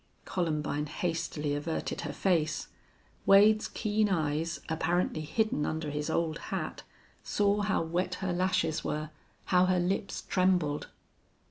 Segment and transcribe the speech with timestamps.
[0.25, 2.69] Columbine hastily averted her face.
[3.27, 6.81] Wade's keen eyes, apparently hidden under his old hat,
[7.21, 9.11] saw how wet her lashes were,
[9.53, 10.87] how her lips trembled.